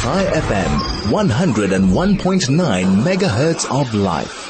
[0.00, 4.48] Chai FM, 101.9 megahertz of life.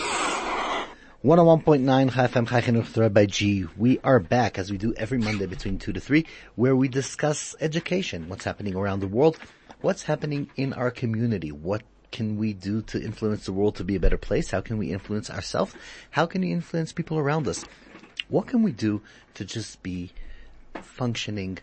[1.25, 3.67] 101.9 Chai FM Chai Chinuch by G.
[3.77, 6.25] We are back as we do every Monday between 2 to 3
[6.55, 9.41] where we discuss education, what's happening around the world,
[9.81, 11.83] what's happening in our community, what
[12.13, 14.53] can we do to influence the world to be a better place?
[14.53, 15.75] How can we influence ourselves?
[16.13, 17.65] How can we influence people around us?
[18.29, 19.03] What can we do
[19.35, 20.13] to just be
[20.81, 21.59] functioning,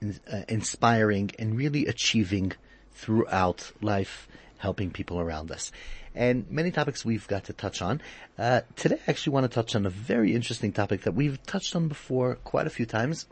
[0.00, 2.52] uh, inspiring, and really achieving
[2.98, 5.72] throughout life, helping people around us?
[6.14, 8.00] And many topics we've got to touch on.
[8.36, 11.76] Uh, today I actually want to touch on a very interesting topic that we've touched
[11.76, 13.26] on before quite a few times,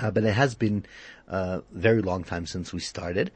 [0.00, 0.84] uh, but it has been
[1.28, 3.30] a very long time since we started.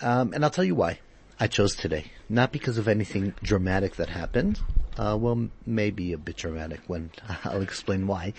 [0.00, 0.98] Um, and I'll tell you why
[1.40, 2.12] I chose today.
[2.28, 4.60] Not because of anything dramatic that happened.
[4.96, 7.10] Uh, well, maybe a bit dramatic when
[7.44, 8.34] I'll explain why.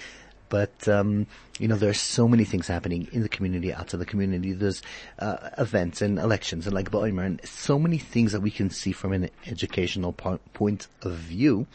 [0.50, 1.28] But, um,
[1.60, 4.54] you know, there's so many things happening in the community, outside the community.
[4.54, 4.82] There's,
[5.20, 8.92] uh, events and elections and Lag Boimer and so many things that we can see
[8.92, 11.68] from an educational po- point of view.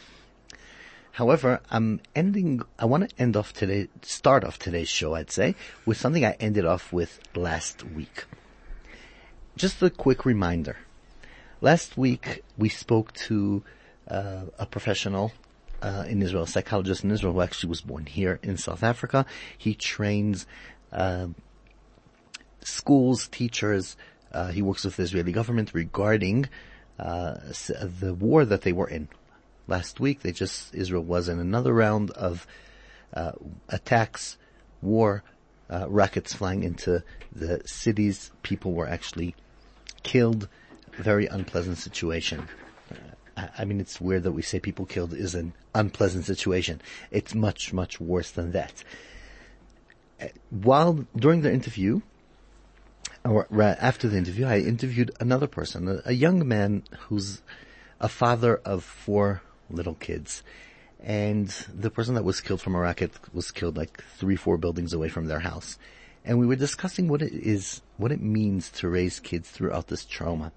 [1.12, 5.56] However, I'm ending, I want to end off today, start off today's show, I'd say,
[5.84, 8.24] with something I ended off with last week.
[9.56, 10.76] Just a quick reminder.
[11.60, 13.62] Last week we spoke to
[14.08, 15.32] uh, a professional
[15.82, 19.26] uh, in Israel, a psychologist in Israel who actually was born here in South Africa.
[19.56, 20.46] He trains
[20.92, 21.28] uh,
[22.60, 23.96] schools, teachers.
[24.32, 26.48] Uh, he works with the Israeli government regarding
[26.98, 27.34] uh,
[28.00, 29.08] the war that they were in.
[29.66, 32.46] Last week, they just Israel was in another round of
[33.14, 33.32] uh,
[33.68, 34.36] attacks,
[34.82, 35.22] war,
[35.68, 38.32] rockets flying into the cities.
[38.42, 39.36] People were actually
[40.02, 40.48] killed.
[40.92, 42.48] Very unpleasant situation.
[43.58, 46.80] I mean, it's weird that we say people killed is an unpleasant situation.
[47.10, 48.84] It's much, much worse than that.
[50.20, 52.02] Uh, while, during the interview,
[53.24, 57.42] or after the interview, I interviewed another person, a, a young man who's
[58.00, 60.42] a father of four little kids.
[61.02, 64.92] And the person that was killed from a rocket was killed like three, four buildings
[64.92, 65.78] away from their house
[66.24, 70.04] and we were discussing what it is, what it means to raise kids throughout this
[70.04, 70.52] trauma.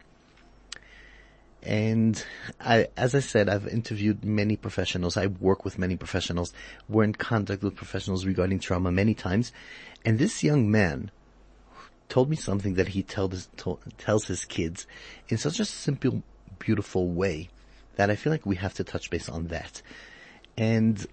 [1.66, 2.24] And
[2.60, 5.16] I, as I said, I've interviewed many professionals.
[5.16, 6.54] I work with many professionals.
[6.90, 9.54] We're in contact with professionals regarding trauma many times.
[10.04, 11.10] And this young man
[12.10, 13.48] told me something that he tells,
[13.98, 14.86] tells his kids
[15.30, 16.22] in such a simple,
[16.60, 17.50] beautiful way
[17.96, 19.82] that I feel like we have to touch base on that.
[20.58, 21.06] And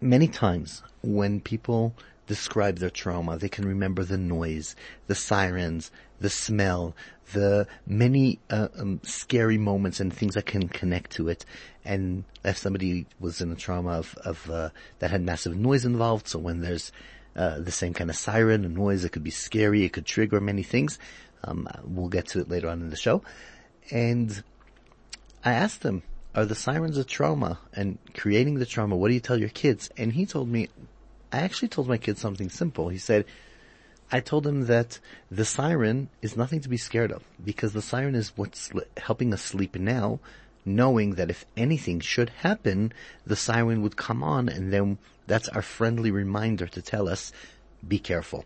[0.00, 1.94] many times when people
[2.26, 3.38] describe their trauma.
[3.38, 4.76] They can remember the noise,
[5.06, 5.90] the sirens,
[6.20, 6.94] the smell,
[7.32, 11.44] the many uh, um, scary moments and things that can connect to it.
[11.84, 16.28] And if somebody was in a trauma of, of uh, that had massive noise involved,
[16.28, 16.92] so when there's
[17.34, 20.40] uh, the same kind of siren, a noise, it could be scary, it could trigger
[20.40, 20.98] many things.
[21.44, 23.22] Um, we'll get to it later on in the show.
[23.90, 24.42] And
[25.44, 26.02] I asked him,
[26.34, 28.96] are the sirens a trauma and creating the trauma?
[28.96, 29.90] What do you tell your kids?
[29.96, 30.68] And he told me,
[31.32, 32.88] I actually told my kids something simple.
[32.88, 33.24] He said,
[34.10, 35.00] I told him that
[35.30, 39.42] the siren is nothing to be scared of because the siren is what's helping us
[39.42, 40.20] sleep now,
[40.64, 42.92] knowing that if anything should happen,
[43.26, 47.32] the siren would come on and then that's our friendly reminder to tell us,
[47.86, 48.44] be careful.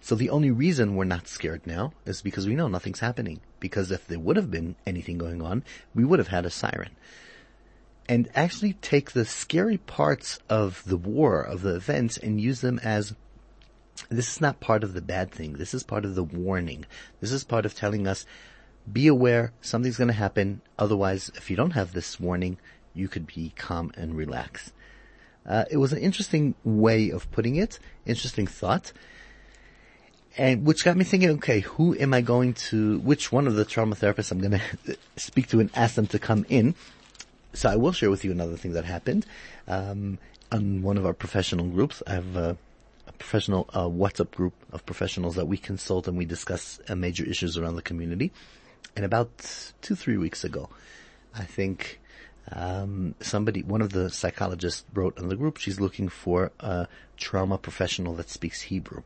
[0.00, 3.40] So the only reason we're not scared now is because we know nothing's happening.
[3.60, 5.64] Because if there would have been anything going on,
[5.94, 6.90] we would have had a siren
[8.08, 12.78] and actually take the scary parts of the war, of the events, and use them
[12.82, 13.14] as
[14.08, 15.54] this is not part of the bad thing.
[15.54, 16.86] This is part of the warning.
[17.20, 18.26] This is part of telling us,
[18.90, 20.60] be aware, something's going to happen.
[20.78, 22.58] Otherwise, if you don't have this warning,
[22.94, 24.72] you could be calm and relax.
[25.44, 28.92] Uh, it was an interesting way of putting it, interesting thought,
[30.36, 33.64] and which got me thinking, okay, who am I going to, which one of the
[33.64, 36.74] trauma therapists I'm going to speak to and ask them to come in
[37.56, 39.24] so I will share with you another thing that happened.
[39.66, 40.18] Um,
[40.52, 42.56] on one of our professional groups, I have a, a
[43.18, 47.56] professional uh, WhatsApp group of professionals that we consult and we discuss uh, major issues
[47.56, 48.32] around the community.
[48.94, 49.30] And about
[49.82, 50.68] two, three weeks ago,
[51.34, 52.00] I think
[52.52, 56.86] um, somebody, one of the psychologists wrote in the group, she's looking for a
[57.16, 59.02] trauma professional that speaks Hebrew.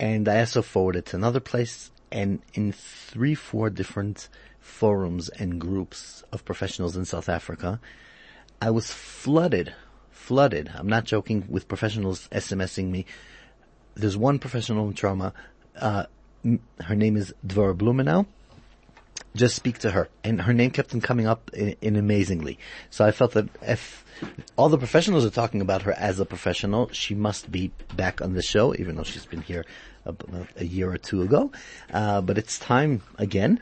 [0.00, 4.28] And I also forwarded to another place, and in three, four different
[4.60, 7.80] forums and groups of professionals in South Africa,
[8.60, 9.72] I was flooded,
[10.28, 13.06] flooded, I'm not joking, with professionals SMSing me.
[13.94, 15.32] There's one professional in trauma,
[15.74, 16.04] uh,
[16.80, 18.26] her name is Dvora Blumenah,
[19.34, 20.10] just speak to her.
[20.22, 22.58] And her name kept on coming up in, in, amazingly.
[22.90, 24.04] So I felt that if
[24.54, 28.34] all the professionals are talking about her as a professional, she must be back on
[28.34, 29.64] the show, even though she's been here
[30.04, 31.52] about a year or two ago.
[31.90, 33.60] Uh, but it's time again.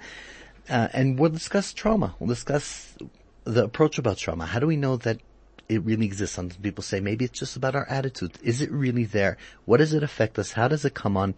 [0.68, 2.16] Uh, and we'll discuss trauma.
[2.18, 2.96] We'll discuss
[3.44, 4.46] the approach about trauma.
[4.46, 5.20] How do we know that
[5.68, 6.36] it really exists?
[6.36, 8.38] Some people say maybe it's just about our attitude.
[8.42, 9.36] Is it really there?
[9.64, 10.52] What does it affect us?
[10.52, 11.34] How does it come on?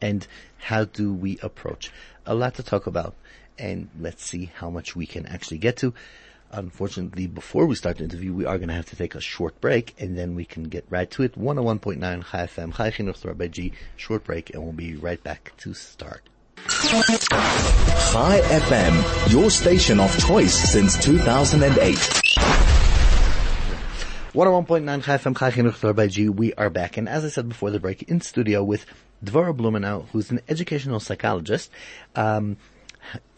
[0.00, 0.26] And
[0.58, 1.92] how do we approach?
[2.26, 3.14] A lot to talk about.
[3.58, 5.92] And let's see how much we can actually get to.
[6.50, 9.60] Unfortunately, before we start the interview, we are going to have to take a short
[9.60, 11.38] break and then we can get right to it.
[11.38, 16.22] 101.9 Chai FM, Chai Chinuch G, short break and we'll be right back to start.
[16.66, 22.27] Chai FM, your station of choice since 2008.
[24.34, 26.98] 101.9 Chai FM, Chai Chinuch G, we are back.
[26.98, 28.84] And as I said before the break, in studio with
[29.24, 31.70] Dvora Blumenah, who's an educational psychologist,
[32.14, 32.58] um,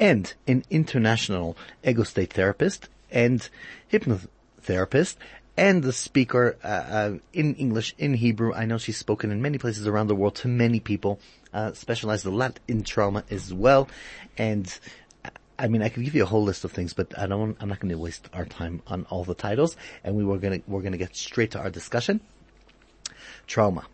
[0.01, 3.49] and an international ego state therapist and
[3.93, 5.15] hypnotherapist
[5.57, 8.53] and the speaker uh, uh, in English, in Hebrew.
[8.53, 11.21] I know she's spoken in many places around the world to many people,
[11.53, 13.89] uh, specialized a lot in trauma as well.
[14.37, 14.67] And
[15.61, 17.69] I mean, I could give you a whole list of things, but I don't, I'm
[17.69, 19.77] not going to waste our time on all the titles.
[20.03, 22.21] And we were going to, we're going to get straight to our discussion.
[23.47, 23.87] Trauma.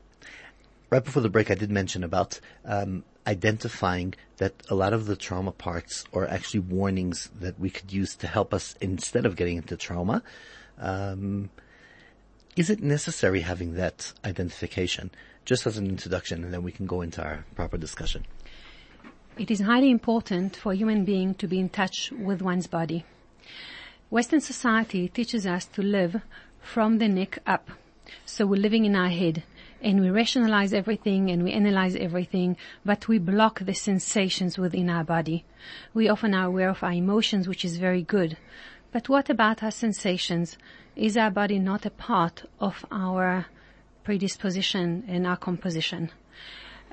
[0.91, 5.17] Right before the break, I did mention about, um, identifying that a lot of the
[5.17, 9.57] trauma parts are actually warnings that we could use to help us instead of getting
[9.57, 10.23] into trauma.
[10.79, 11.51] Um,
[12.55, 15.11] is it necessary having that identification
[15.45, 18.25] just as an introduction and then we can go into our proper discussion?
[19.39, 23.05] It is highly important for a human being to be in touch with one's body.
[24.09, 26.23] Western society teaches us to live
[26.63, 27.69] from the neck up.
[28.25, 29.43] So we're living in our head
[29.83, 35.05] and we rationalize everything and we analyze everything, but we block the sensations within our
[35.05, 35.45] body.
[35.93, 38.39] We often are aware of our emotions, which is very good.
[38.91, 40.57] But what about our sensations?
[40.95, 43.45] Is our body not a part of our
[44.03, 46.11] predisposition and our composition?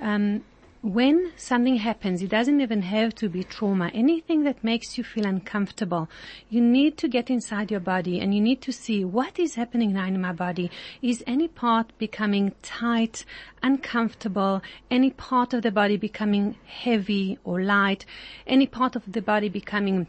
[0.02, 0.44] Um,
[0.84, 3.90] when something happens, it doesn't even have to be trauma.
[3.94, 6.10] Anything that makes you feel uncomfortable,
[6.50, 9.94] you need to get inside your body and you need to see what is happening
[9.94, 10.70] now in my body.
[11.02, 13.24] Is any part becoming tight,
[13.64, 14.62] uncomfortable?
[14.92, 18.06] Any part of the body becoming heavy or light?
[18.46, 20.08] Any part of the body becoming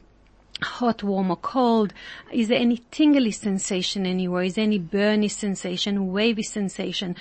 [0.62, 1.92] hot, warm or cold?
[2.32, 4.44] Is there any tingly sensation anywhere?
[4.44, 7.16] Is there any burny sensation, wavy sensation?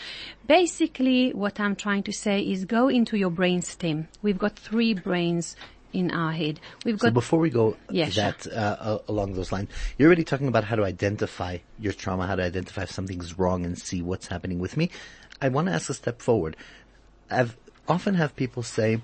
[0.47, 4.07] Basically, what I'm trying to say is go into your brain stem.
[4.21, 5.55] We've got three brains
[5.93, 6.59] in our head.
[6.83, 7.09] We've got.
[7.09, 10.83] So before we go that uh, along those lines, you're already talking about how to
[10.83, 14.89] identify your trauma, how to identify if something's wrong and see what's happening with me.
[15.41, 16.55] I want to ask a step forward.
[17.29, 17.55] I've
[17.87, 19.01] often have people say,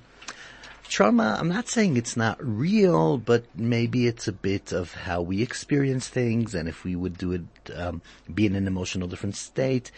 [0.90, 5.42] trauma, I'm not saying it's not real, but maybe it's a bit of how we
[5.42, 7.42] experience things and if we would do it,
[7.76, 8.02] um,
[8.34, 9.92] be in an emotional different state.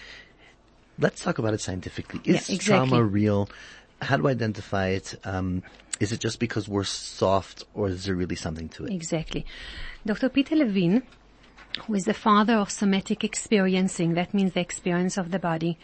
[1.00, 2.20] Let's talk about it scientifically.
[2.26, 2.90] Is yeah, exactly.
[2.90, 3.50] trauma real?
[4.02, 5.20] How do I identify it?
[5.24, 5.64] Um,
[6.00, 8.92] is it just because we're soft or is there really something to it?
[8.92, 9.46] Exactly.
[10.06, 10.30] Dr.
[10.30, 11.04] Peter Levine,
[11.86, 15.78] who is the father of somatic experiencing, that means the experience of the body,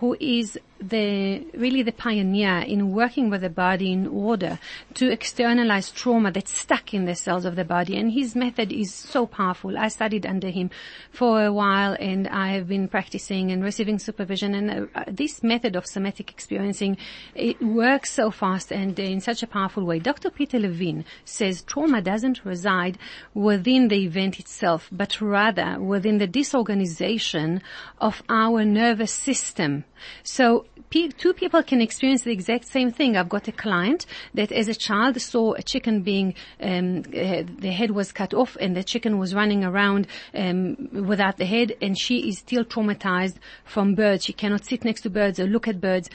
[0.00, 4.58] who is the really the pioneer in working with the body in order
[4.94, 7.96] to externalize trauma that's stuck in the cells of the body.
[7.96, 9.76] And his method is so powerful.
[9.76, 10.70] I studied under him
[11.10, 14.54] for a while and i have been practicing and receiving supervision.
[14.54, 16.96] And uh, this method of somatic experiencing
[17.34, 19.98] it works so fast and in such a powerful way.
[19.98, 22.98] Dr peter levine says trauma doesn't reside
[23.34, 27.62] within the event itself but rather within the disorganization
[28.00, 29.84] of our nervous system.
[30.22, 33.16] So two people can experience the exact same thing.
[33.16, 37.72] I've got a client that as a child saw a chicken being, um, uh, the
[37.72, 41.98] head was cut off and the chicken was running around um, without the head and
[41.98, 44.24] she is still traumatized from birds.
[44.24, 46.10] She cannot sit next to birds or look at birds.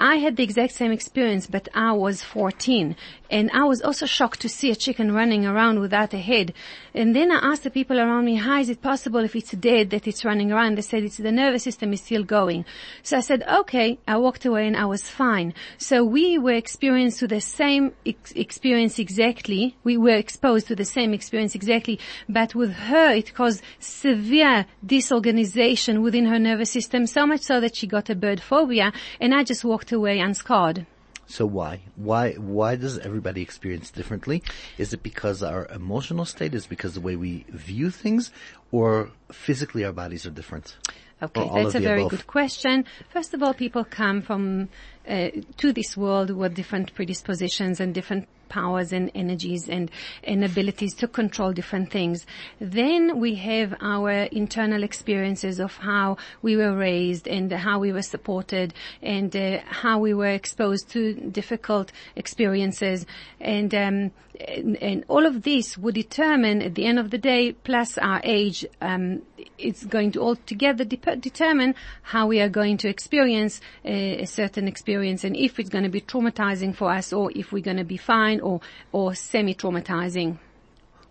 [0.00, 2.94] I had the exact same experience, but I was 14
[3.30, 6.54] and I was also shocked to see a chicken running around without a head.
[6.94, 9.90] And then I asked the people around me, how is it possible if it's dead
[9.90, 10.76] that it's running around?
[10.76, 12.64] They said it's the nervous system is still going.
[13.02, 13.98] So I said, okay.
[14.06, 15.52] I walked away and I was fine.
[15.76, 19.76] So we were experienced to the same ex- experience exactly.
[19.84, 26.02] We were exposed to the same experience exactly, but with her it caused severe disorganization
[26.02, 29.44] within her nervous system, so much so that she got a bird phobia and I
[29.44, 30.86] just walked away unscarred.
[31.26, 31.82] So why?
[31.96, 34.42] Why, why does everybody experience differently?
[34.78, 36.54] Is it because our emotional state?
[36.54, 38.32] Is because the way we view things?
[38.72, 40.76] Or physically our bodies are different?
[41.22, 42.12] Okay, that's a very above?
[42.12, 42.84] good question.
[43.10, 44.68] First of all, people come from
[45.08, 49.90] uh, to this world with different predispositions and different powers and energies and,
[50.24, 52.26] and abilities to control different things.
[52.60, 58.02] Then we have our internal experiences of how we were raised and how we were
[58.02, 63.06] supported and uh, how we were exposed to difficult experiences
[63.40, 64.10] and, um,
[64.46, 68.20] and, and all of this would determine at the end of the day plus our
[68.24, 69.22] age um,
[69.58, 74.68] it's going to altogether de- determine how we are going to experience a, a certain
[74.68, 77.84] experience and if it's going to be traumatizing for us or if we're going to
[77.84, 78.60] be fine or,
[78.92, 80.38] or semi-traumatizing.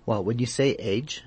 [0.06, 1.24] Well, when you say age,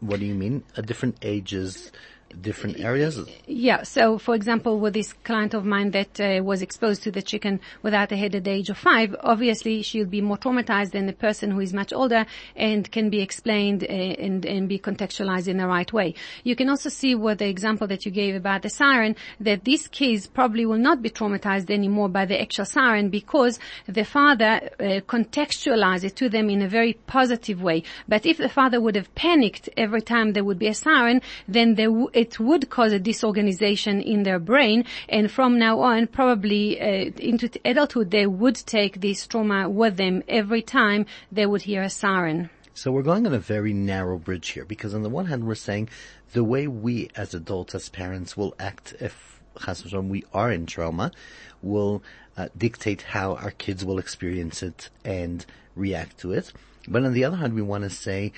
[0.00, 0.64] what do you mean?
[0.76, 1.92] A different ages
[2.40, 3.20] different areas?
[3.46, 3.82] Yeah.
[3.82, 7.60] So, for example, with this client of mine that uh, was exposed to the chicken
[7.82, 11.12] without a head at the age of five, obviously she'll be more traumatized than the
[11.12, 15.56] person who is much older and can be explained uh, and, and be contextualized in
[15.56, 16.14] the right way.
[16.44, 19.88] You can also see with the example that you gave about the siren that these
[19.88, 25.00] kids probably will not be traumatized anymore by the actual siren because the father uh,
[25.06, 27.82] contextualized it to them in a very positive way.
[28.08, 31.74] But if the father would have panicked every time there would be a siren, then
[31.74, 36.80] there w- it would cause a disorganization in their brain and from now on probably
[36.80, 41.82] uh, into adulthood they would take this trauma with them every time they would hear
[41.82, 42.50] a siren.
[42.74, 45.54] So we're going on a very narrow bridge here because on the one hand we're
[45.54, 45.88] saying
[46.32, 49.36] the way we as adults, as parents will act if
[49.92, 51.10] we are in trauma
[51.62, 52.02] will
[52.36, 56.52] uh, dictate how our kids will experience it and react to it.
[56.86, 58.32] But on the other hand, we want to say,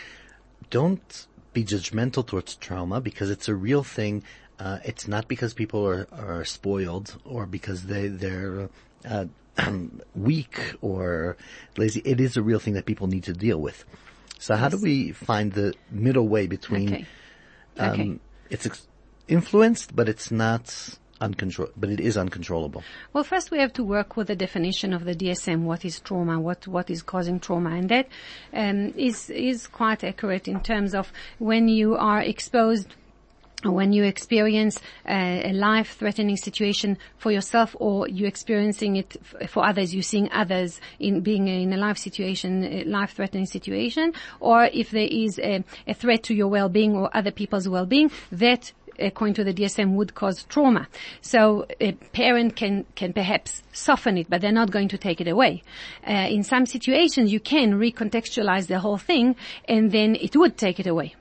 [0.70, 4.22] don't be judgmental towards trauma because it's a real thing.
[4.58, 8.68] Uh, it's not because people are, are spoiled or because they, they're,
[9.08, 9.26] uh,
[10.14, 11.36] weak or
[11.76, 12.00] lazy.
[12.04, 13.84] It is a real thing that people need to deal with.
[14.38, 17.06] So how do we find the middle way between, Okay.
[17.78, 18.18] um, Okay.
[18.50, 18.86] it's ex-
[19.26, 22.82] influenced, but it's not uncontrol, but it is uncontrollable.
[23.12, 25.62] Well, first we have to work with the definition of the DSM.
[25.62, 26.40] What is trauma?
[26.40, 27.70] What what is causing trauma?
[27.70, 28.08] And that
[28.52, 32.94] um, is is quite accurate in terms of when you are exposed.
[33.64, 39.66] When you experience a, a life-threatening situation for yourself, or you experiencing it f- for
[39.66, 44.92] others, you seeing others in being in a life situation, a life-threatening situation, or if
[44.92, 49.44] there is a, a threat to your well-being or other people's well-being, that according to
[49.44, 50.88] the DSM would cause trauma.
[51.20, 55.28] So a parent can, can perhaps soften it, but they're not going to take it
[55.28, 55.62] away.
[56.06, 59.36] Uh, in some situations you can recontextualize the whole thing
[59.68, 61.14] and then it would take it away.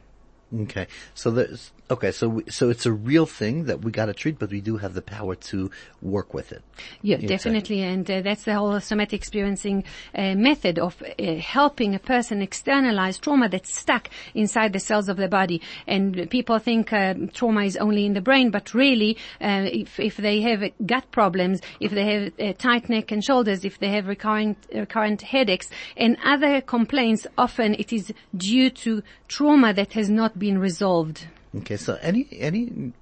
[0.62, 0.88] Okay.
[1.14, 4.50] So there's, okay, so we, so it's a real thing that we gotta treat, but
[4.50, 6.62] we do have the power to work with it.
[7.02, 7.28] Yeah, Exactly.
[7.28, 9.84] definitely, and uh, that's the whole somatic experiencing
[10.16, 15.18] uh, method of uh, helping a person externalize trauma that's stuck inside the cells of
[15.18, 15.62] the body.
[15.88, 20.18] And people think uh, trauma is only in the brain, but really, uh, if if
[20.18, 24.08] they have gut problems, if they have uh, tight neck and shoulders, if they have
[24.08, 30.38] recurrent recurrent headaches and other complaints, often it is due to trauma that has not
[30.38, 31.28] been resolved.
[31.56, 32.94] Okay, so any any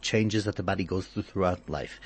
[0.00, 2.00] changes that the body goes through throughout life,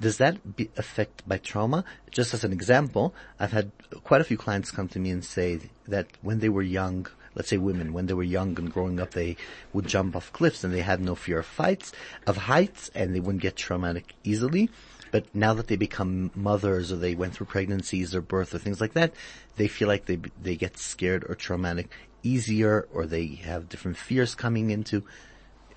[0.00, 1.84] does that be affect by trauma?
[2.10, 3.72] Just as an example, I've had
[4.04, 7.48] quite a few clients come to me and say that when they were young, let's
[7.48, 9.36] say women, when they were young and growing up, they
[9.72, 11.92] would jump off cliffs and they had no fear of fights,
[12.26, 14.68] of heights, and they wouldn't get traumatic easily.
[15.10, 18.80] But now that they become mothers or they went through pregnancies or birth or things
[18.80, 19.14] like that,
[19.56, 21.90] they feel like they they get scared or traumatic
[22.22, 25.02] easier or they have different fears coming into.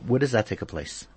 [0.06, 1.08] Where does that take a place?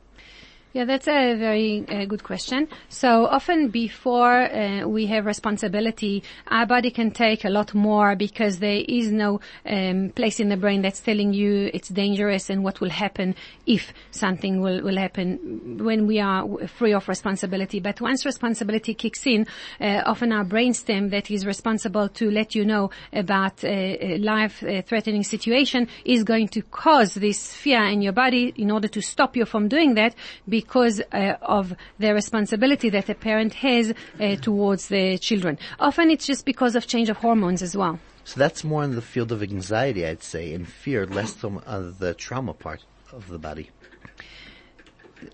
[0.74, 2.66] Yeah, that's a very uh, good question.
[2.88, 8.58] So often before uh, we have responsibility, our body can take a lot more because
[8.58, 12.80] there is no um, place in the brain that's telling you it's dangerous and what
[12.80, 17.78] will happen if something will, will happen when we are free of responsibility.
[17.78, 19.46] But once responsibility kicks in,
[19.80, 25.22] uh, often our brainstem that is responsible to let you know about a, a life-threatening
[25.22, 29.44] situation is going to cause this fear in your body in order to stop you
[29.44, 30.16] from doing that
[30.64, 35.58] because uh, of the responsibility that a parent has uh, towards the children.
[35.78, 37.98] Often it's just because of change of hormones as well.
[38.24, 41.94] So that's more in the field of anxiety, I'd say, and fear, less so on
[41.98, 43.70] the trauma part of the body.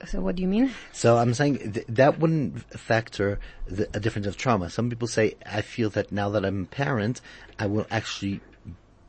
[0.07, 0.73] So what do you mean?
[0.93, 4.71] So I'm saying th- that wouldn't factor the, a difference of trauma.
[4.71, 7.21] Some people say, I feel that now that I'm a parent,
[7.59, 8.41] I will actually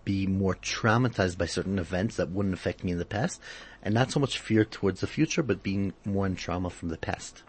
[0.04, 3.40] be more traumatized by certain events that wouldn't affect me in the past,
[3.84, 6.98] and not so much fear towards the future, but being more in trauma from the
[6.98, 7.44] past.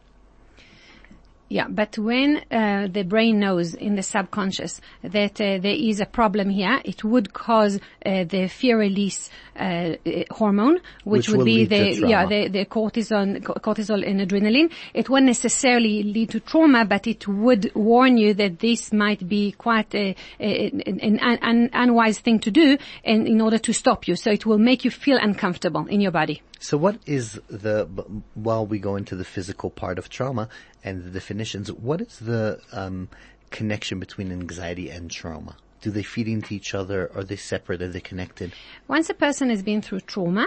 [1.52, 6.06] Yeah, but when uh, the brain knows in the subconscious that uh, there is a
[6.06, 9.96] problem here, it would cause uh, the fear release uh, uh,
[10.30, 14.72] hormone, which, Which would be the yeah the, the cortisol cortisol and adrenaline.
[14.94, 19.52] It won't necessarily lead to trauma, but it would warn you that this might be
[19.52, 24.08] quite a, a, an, an, an unwise thing to do, and in order to stop
[24.08, 26.40] you, so it will make you feel uncomfortable in your body.
[26.62, 27.86] So what is the,
[28.34, 30.48] while we go into the physical part of trauma
[30.84, 33.08] and the definitions, what is the um,
[33.50, 35.56] connection between anxiety and trauma?
[35.80, 37.10] Do they feed into each other?
[37.16, 37.82] Are they separate?
[37.82, 38.52] Are they connected?
[38.86, 40.46] Once a person has been through trauma,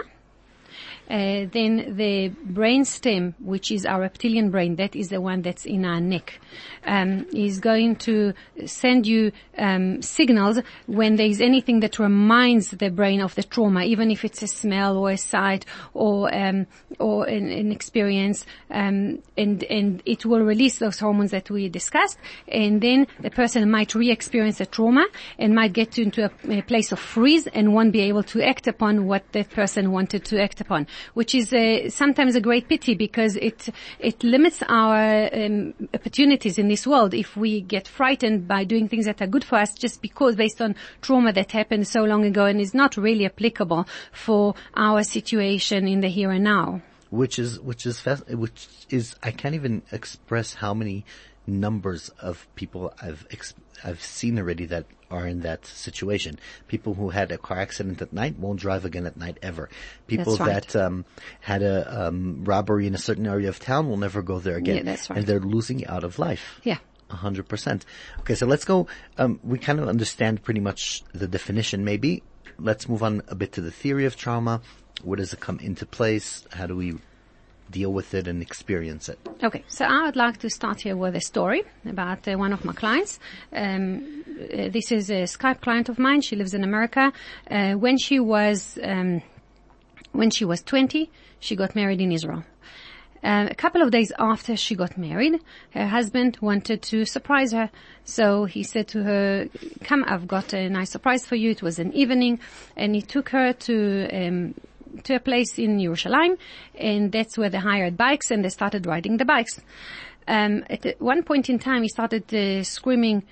[1.08, 5.64] uh, then the brain stem, which is our reptilian brain, that is the one that's
[5.64, 6.40] in our neck,
[6.84, 8.32] um, is going to
[8.66, 13.82] send you um, signals when there is anything that reminds the brain of the trauma,
[13.82, 15.64] even if it's a smell or a sight
[15.94, 16.66] or um,
[16.98, 22.18] or an, an experience, um, and and it will release those hormones that we discussed,
[22.48, 25.06] and then the person might re-experience the trauma
[25.38, 28.66] and might get into a, a place of freeze and won't be able to act
[28.66, 30.65] upon what that person wanted to act upon,
[31.14, 33.68] which is uh, sometimes a great pity because it
[33.98, 39.06] it limits our um, opportunities in this world if we get frightened by doing things
[39.06, 42.46] that are good for us just because based on trauma that happened so long ago
[42.46, 46.82] and is not really applicable for our situation in the here and now.
[47.10, 51.04] Which is, which is, which is, I can't even express how many
[51.46, 53.54] numbers of people I've, ex-
[53.84, 56.38] I've seen already that are in that situation.
[56.68, 59.68] People who had a car accident at night won't drive again at night ever.
[60.06, 60.66] People right.
[60.66, 61.04] that um,
[61.40, 64.76] had a um, robbery in a certain area of town will never go there again.
[64.76, 65.18] Yeah, that's right.
[65.18, 66.60] And they're losing out of life.
[66.64, 66.78] Yeah.
[67.08, 67.84] A hundred percent.
[68.20, 68.88] Okay, so let's go.
[69.16, 71.84] Um, we kind of understand pretty much the definition.
[71.84, 72.24] Maybe
[72.58, 74.60] let's move on a bit to the theory of trauma.
[75.04, 76.44] Where does it come into place?
[76.50, 76.96] How do we
[77.70, 79.18] deal with it and experience it?
[79.42, 82.64] Okay, so I would like to start here with a story about uh, one of
[82.64, 83.18] my clients.
[83.52, 86.20] Um, uh, this is a Skype client of mine.
[86.20, 87.12] She lives in America.
[87.50, 89.22] Uh, when she was um,
[90.12, 92.44] when she was 20, she got married in Israel.
[93.22, 95.40] Uh, a couple of days after she got married,
[95.70, 97.70] her husband wanted to surprise her.
[98.04, 99.48] So he said to her,
[99.82, 101.50] come, I've got a nice surprise for you.
[101.50, 102.38] It was an evening
[102.76, 104.54] and he took her to, um,
[105.04, 106.38] to a place in Yerushalayim
[106.76, 109.60] and that's where they hired bikes and they started riding the bikes.
[110.28, 113.24] Um, at one point in time, he started uh, screaming,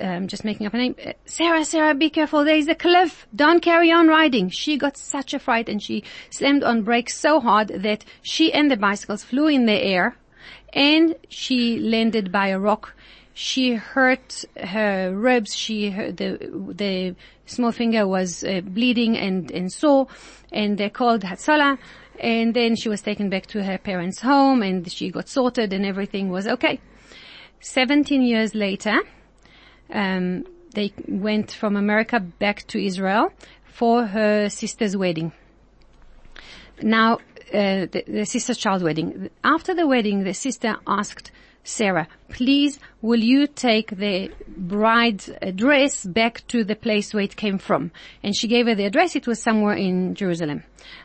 [0.00, 0.94] um, just making up a name.
[1.04, 2.44] "Uh, Sarah, Sarah, be careful.
[2.44, 3.26] There is a cliff.
[3.34, 4.50] Don't carry on riding.
[4.50, 8.70] She got such a fright and she slammed on brakes so hard that she and
[8.70, 10.16] the bicycles flew in the air
[10.72, 12.94] and she landed by a rock.
[13.34, 15.54] She hurt her ribs.
[15.54, 16.38] She hurt the
[16.74, 17.14] the
[17.46, 20.08] small finger was uh, bleeding and and sore,
[20.52, 21.78] and they called Hatzalah.
[22.18, 25.86] And then she was taken back to her parents' home, and she got sorted, and
[25.86, 26.80] everything was okay.
[27.60, 29.00] Seventeen years later,
[29.92, 33.32] um, they went from America back to Israel
[33.64, 35.32] for her sister's wedding.
[36.82, 37.14] Now,
[37.52, 39.30] uh, the, the sister's child wedding.
[39.42, 41.32] After the wedding, the sister asked
[41.64, 47.58] Sarah, please, will you take the bride's dress back to the place where it came
[47.58, 47.90] from?
[48.22, 49.16] And she gave her the address.
[49.16, 50.62] It was somewhere in Jerusalem.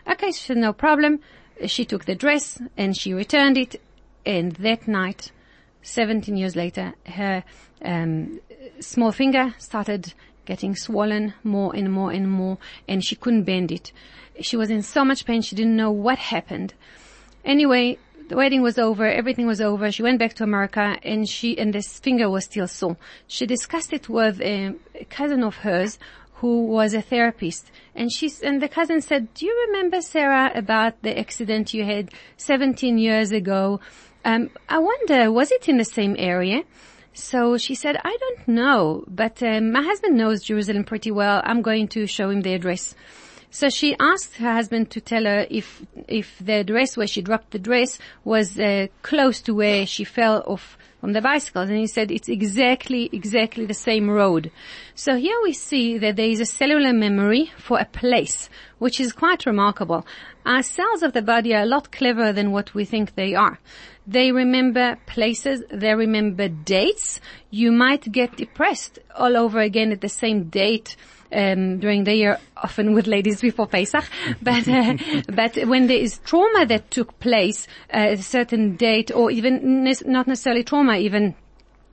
[0.07, 1.19] Okay, she said, no problem.
[1.65, 3.81] She took the dress and she returned it.
[4.25, 5.31] And that night,
[5.81, 7.43] 17 years later, her
[7.83, 8.39] um,
[8.79, 10.13] small finger started
[10.45, 13.91] getting swollen more and more and more, and she couldn't bend it.
[14.41, 16.73] She was in so much pain, she didn't know what happened.
[17.43, 17.97] Anyway,
[18.27, 19.91] the wedding was over, everything was over.
[19.91, 22.97] She went back to America, and she and this finger was still sore.
[23.27, 24.75] She discussed it with a,
[25.09, 25.99] cousin of hers
[26.35, 27.71] who was a therapist.
[27.93, 32.11] And she, and the cousin said, do you remember, Sarah, about the accident you had
[32.37, 33.79] 17 years ago?
[34.25, 36.63] Um, I wonder, was it in the same area?
[37.15, 41.41] So she said, I don't know, but um, my husband knows Jerusalem pretty well.
[41.45, 42.93] I'm going to show him the address.
[43.49, 47.51] So she asked her husband to tell her if if the address where she dropped
[47.51, 51.87] the dress was uh, close to where she fell off from the bicycle, and he
[51.87, 54.51] said it's exactly exactly the same road.
[54.93, 58.49] So here we see that there is a cellular memory for a place,
[58.79, 60.05] which is quite remarkable.
[60.45, 63.59] Our cells of the body are a lot cleverer than what we think they are.
[64.07, 67.19] They remember places, they remember dates.
[67.49, 70.95] You might get depressed all over again at the same date
[71.31, 74.05] um, during the year, often with ladies before Pesach.
[74.41, 74.95] But uh,
[75.27, 80.05] but when there is trauma that took place at a certain date, or even ne-
[80.05, 81.35] not necessarily trauma, even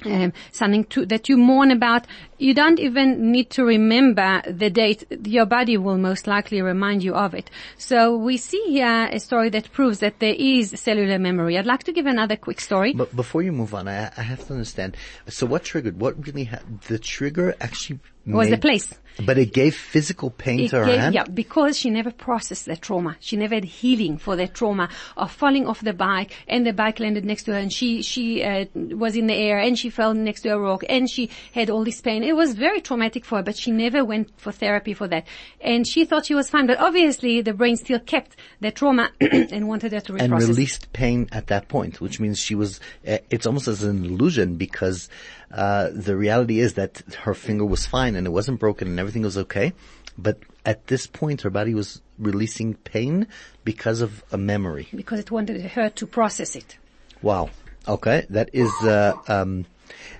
[0.05, 2.07] um, something to, that you mourn about,
[2.39, 5.05] you don't even need to remember the date.
[5.25, 7.51] Your body will most likely remind you of it.
[7.79, 11.57] So we see here a story that proves that there is cellular memory.
[11.59, 12.93] I'd like to give another quick story.
[12.95, 14.97] But before you move on, I, I have to understand.
[15.29, 16.01] So what triggered?
[16.01, 18.93] What really ha- the trigger actually was the place.
[19.27, 21.15] But it gave physical pain It to her gave- hand.
[21.15, 23.17] yeah, because she never processed that trauma.
[23.21, 26.99] She never had healing for that trauma of falling off the bike and the bike
[26.99, 30.15] landed next to her and she, she, uh, was in the air and she fell
[30.15, 32.23] next to a rock and she had all this pain.
[32.23, 35.27] It was very traumatic for her, but she never went for therapy for that.
[35.61, 39.69] And she thought she was fine, but obviously the brain still kept that trauma and
[39.69, 40.21] wanted her to reprocess.
[40.23, 44.07] and released pain at that point, which means she was, uh, it's almost as an
[44.07, 45.11] illusion because,
[45.53, 49.23] uh, the reality is that her finger was fine and it wasn't broken and everything
[49.23, 49.73] was okay.
[50.17, 53.27] But at this point, her body was releasing pain
[53.65, 54.89] because of a memory.
[54.95, 56.79] because it wanted her to process it.
[57.23, 57.51] Wow.
[57.89, 58.27] Okay.
[58.31, 59.67] That is, uh, um,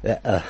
[0.05, 0.41] uh, uh,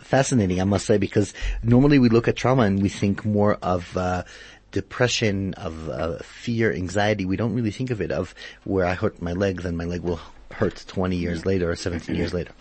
[0.00, 3.96] fascinating, I must say, because normally we look at trauma and we think more of,
[3.96, 4.24] uh,
[4.70, 7.24] depression, of, uh, fear, anxiety.
[7.24, 10.02] We don't really think of it of where I hurt my leg, then my leg
[10.02, 10.20] will
[10.52, 12.52] hurt 20 years later or 17 years later.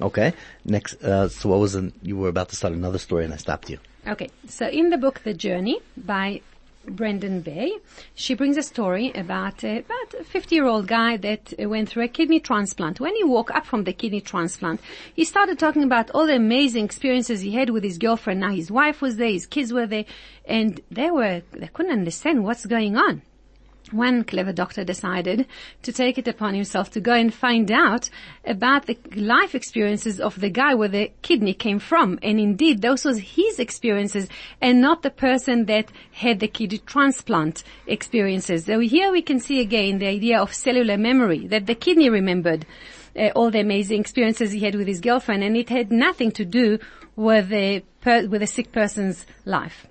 [0.00, 0.32] Okay.
[0.64, 3.36] Next, uh, so what was, an, you were about to start another story and I
[3.36, 3.78] stopped you.
[4.06, 6.42] Okay, so in the book The Journey by
[6.86, 7.72] Brandon Bays,
[8.14, 12.04] she brings a story about a, about a 50 year old guy that went through
[12.04, 13.00] a kidney transplant.
[13.00, 14.80] When he woke up from the kidney transplant,
[15.14, 18.40] he started talking about all the amazing experiences he had with his girlfriend.
[18.40, 20.04] Now his wife was there, his kids were there,
[20.44, 23.22] and they were, they couldn't understand what's going on
[23.94, 25.46] one clever doctor decided
[25.82, 28.10] to take it upon himself to go and find out
[28.44, 32.18] about the life experiences of the guy where the kidney came from.
[32.22, 34.28] And indeed, those was his experiences
[34.60, 38.64] and not the person that had the kidney transplant experiences.
[38.64, 42.66] So here we can see again the idea of cellular memory, that the kidney remembered
[43.16, 46.44] uh, all the amazing experiences he had with his girlfriend and it had nothing to
[46.44, 46.78] do
[47.16, 49.86] with the, per- with a sick person's life.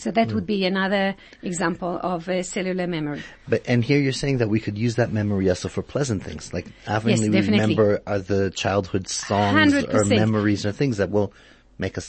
[0.00, 3.22] So that would be another example of uh, cellular memory.
[3.48, 6.52] But and here you're saying that we could use that memory also for pleasant things,
[6.52, 10.08] like having Yes, remember are the childhood songs or 100%.
[10.08, 11.32] memories or things that will
[11.78, 12.04] make us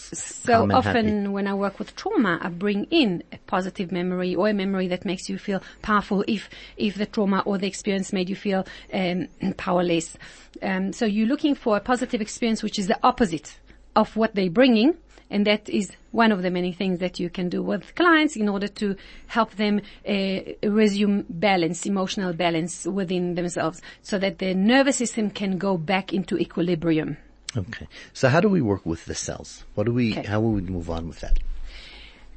[0.46, 1.28] So often happy.
[1.30, 5.06] when I work with trauma, I bring in a positive memory or a memory that
[5.06, 9.28] makes you feel powerful if, if the trauma or the experience made you feel um,
[9.58, 10.18] powerless.
[10.62, 13.58] Um, so you're looking for a positive experience which is the opposite
[13.96, 14.98] of what they're bringing.
[15.32, 18.50] And that is one of the many things that you can do with clients in
[18.50, 18.96] order to
[19.28, 25.58] help them uh, resume balance, emotional balance within themselves so that their nervous system can
[25.58, 27.16] go back into equilibrium.
[27.56, 27.88] Okay.
[28.14, 29.64] So how do we work with the cells?
[29.76, 30.28] What do we, Okay.
[30.28, 31.40] how will we move on with that?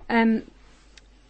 [0.08, 0.42] Um,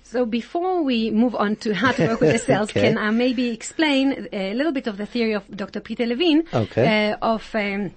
[0.03, 2.83] so before we move on to how to work with the cells, Okay.
[2.83, 5.81] can I maybe explain a little bit of the theory of Dr.
[5.81, 7.11] Peter Levine Okay.
[7.13, 7.93] uh, of um,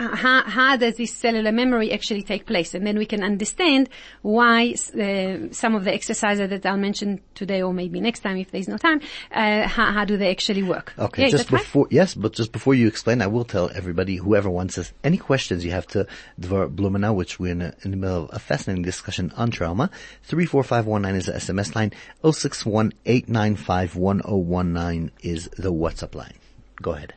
[0.00, 2.74] how, how does this cellular memory actually take place?
[2.74, 3.88] And then we can understand
[4.22, 8.50] why uh, some of the exercises that I'll mention today or maybe next time if
[8.50, 9.00] there's no time,
[9.32, 10.94] uh, how, how do they actually work?
[10.98, 14.48] Okay, Yeah, just before, yes, but just before you explain, I will tell everybody, whoever
[14.48, 16.06] wants us, any questions you have to
[16.40, 19.90] Dvar Blumenah, which we're in, a, in the middle of a fascinating discussion on trauma.
[20.22, 21.92] 34519 is the SMS line.
[22.24, 26.34] 061-895-1019 is the WhatsApp line.
[26.80, 27.12] Go ahead.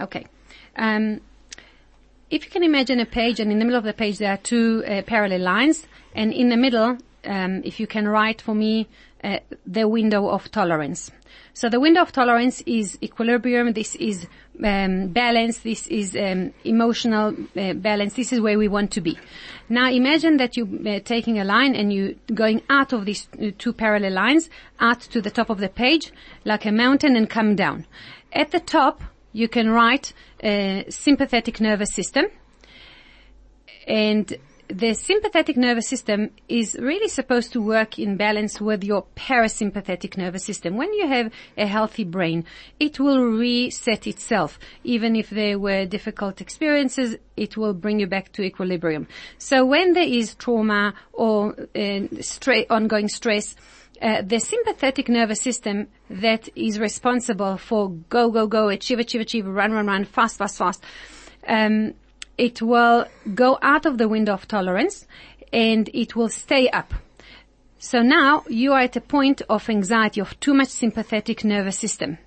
[0.00, 0.26] Okay.
[0.76, 1.20] Um,
[2.30, 4.38] if you can imagine a page, and in the middle of the page there are
[4.38, 8.88] two uh, parallel lines, and in the middle, um, if you can write for me
[9.22, 11.10] uh, the window of tolerance.
[11.52, 13.72] So the window of tolerance is equilibrium.
[13.72, 14.26] This is
[14.64, 15.58] um, balance.
[15.58, 18.14] This is um, emotional uh, balance.
[18.14, 19.18] This is where we want to be.
[19.68, 23.50] Now imagine that you're uh, taking a line and you going out of these uh,
[23.58, 26.12] two parallel lines, out to the top of the page,
[26.44, 27.86] like a mountain, and come down.
[28.32, 30.12] At the top, you can write
[30.42, 32.26] uh, sympathetic nervous system.
[33.86, 34.36] And
[34.68, 40.44] the sympathetic nervous system is really supposed to work in balance with your parasympathetic nervous
[40.44, 40.76] system.
[40.76, 42.44] When you have a healthy brain,
[42.78, 44.58] it will reset itself.
[44.84, 49.08] Even if there were difficult experiences, it will bring you back to equilibrium.
[49.38, 53.56] So when there is trauma or uh, stra- ongoing stress,
[54.00, 59.46] uh, the sympathetic nervous system that is responsible for go, go, go, achieve, achieve, achieve,
[59.46, 60.82] run, run, run, fast, fast, fast,
[61.46, 61.92] um,
[62.38, 65.06] it will go out of the window of tolerance
[65.52, 66.94] and it will stay up.
[67.78, 72.18] So now you are at a point of anxiety, of too much sympathetic nervous system.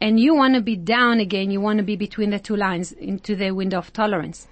[0.00, 2.92] And you want to be down again, you want to be between the two lines
[2.92, 4.48] into the window of tolerance.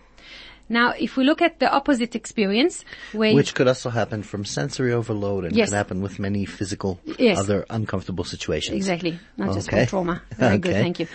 [0.73, 2.83] Now, if we look at the opposite experience,
[3.13, 5.69] where Which could also happen from sensory overload and Yes.
[5.69, 7.39] can happen with many physical, Yes.
[7.39, 8.75] other uncomfortable situations.
[8.77, 9.19] Exactly.
[9.37, 10.23] Not just from trauma.
[10.39, 10.73] Very good.
[10.73, 11.09] Thank you.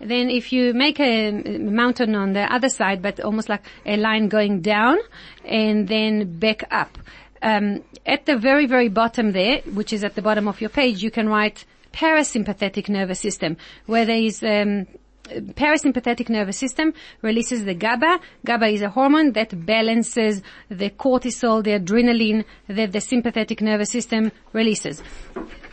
[0.00, 4.28] Then if you make a mountain on the other side, but almost like a line
[4.28, 4.96] going down
[5.44, 6.96] and then back up.
[7.42, 11.02] Um, at the very, very bottom there, which is at the bottom of your page,
[11.02, 14.86] you can write parasympathetic nervous system, where there is um,
[15.24, 18.20] parasympathetic nervous system releases the GABA.
[18.44, 24.30] GABA is a hormone that balances the cortisol, the adrenaline that the sympathetic nervous system
[24.52, 25.02] releases.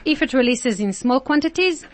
[0.05, 1.85] If it releases in small quantities,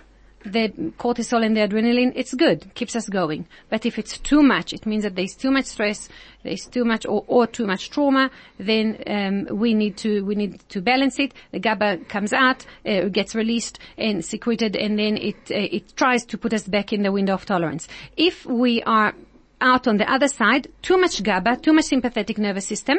[0.44, 3.48] the cortisol and the adrenaline, it's good, keeps us going.
[3.70, 6.10] But if it's too much, it means that there's too much stress,
[6.44, 10.68] there's too much or, or too much trauma, then um, we need to we need
[10.70, 11.34] to balance it.
[11.52, 16.26] The GABA comes out, uh, gets released and secreted, and then it uh, it tries
[16.26, 17.88] to put us back in the window of tolerance.
[18.16, 19.14] If we are
[19.60, 22.98] out on the other side, too much GABA, too much sympathetic nervous system,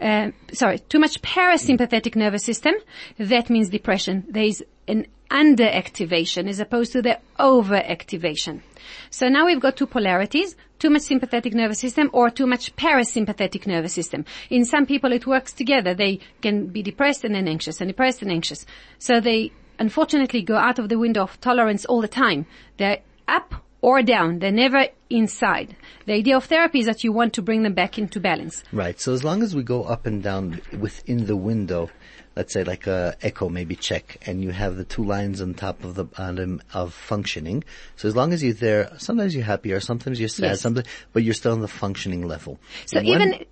[0.00, 2.74] uh, sorry, too much parasympathetic nervous system,
[3.18, 4.24] that means depression.
[4.28, 8.62] There is an underactivation as opposed to the overactivation.
[9.10, 13.66] So now we've got two polarities, too much sympathetic nervous system or too much parasympathetic
[13.66, 14.24] nervous system.
[14.48, 15.92] In some people it works together.
[15.92, 18.64] They can be depressed and then anxious and depressed and anxious.
[18.98, 22.46] So they unfortunately go out of the window of tolerance all the time.
[22.76, 24.38] They're up or down.
[24.38, 25.76] They're never inside.
[26.06, 28.62] The idea of therapy is that you want to bring them back into balance.
[28.72, 28.98] Right.
[29.00, 31.90] So as long as we go up and down within the window,
[32.36, 35.84] let's say like a echo maybe check and you have the two lines on top
[35.84, 37.64] of the bottom of functioning.
[37.96, 40.60] So as long as you're there, sometimes you're happy or sometimes you're sad, Yes.
[40.60, 42.58] sometimes, but you're still on the functioning level.
[42.86, 43.44] So When- even,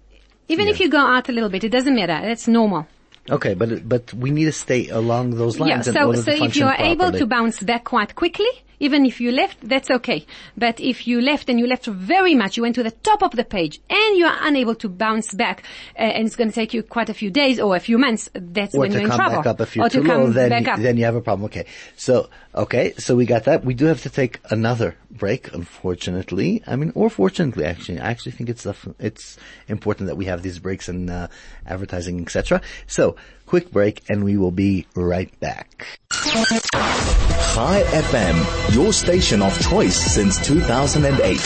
[0.49, 2.18] even if you go out a little bit, it doesn't matter.
[2.27, 2.87] That's normal.
[3.31, 6.66] Okay, but, but we need to stay along those lines Yeah, so, so if you
[6.66, 8.49] are able to bounce back quite quickly,
[8.83, 10.27] even if you left, that's okay.
[10.57, 13.31] But if you left and you left very much, you went to the top of
[13.31, 15.62] the page and you are unable to bounce back,
[15.97, 18.29] uh, and it's going to take you quite a few days or a few months,
[18.35, 19.37] that's or when you're in come trouble.
[19.37, 20.81] back up if you're or too to come low, then, back up.
[20.81, 21.45] then you have a problem.
[21.45, 21.66] Okay.
[21.97, 23.64] So, okay, so we got that.
[23.64, 26.64] We do have to take another break, unfortunately.
[26.66, 28.01] I mean, or fortunately, actually.
[28.01, 28.66] I actually think it's,
[28.99, 31.29] it's important that we have these breaks in, uh,
[31.64, 32.61] advertising, etc.
[32.88, 33.14] So,
[33.53, 35.87] quick break and we will be right back.
[36.11, 41.37] Chai FM, your station of choice since 2008.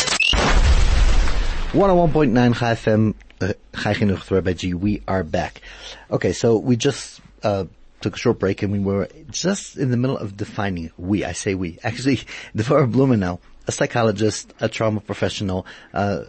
[1.73, 5.61] 101.9 Chai FM, uh, we are back.
[6.09, 7.65] Okay, so we just, uh,
[8.01, 11.33] took a short break and we were just in the middle of defining we, I
[11.33, 12.19] say we, actually,
[12.57, 16.23] Devorah Blumenah, a psychologist, a trauma professional, uh,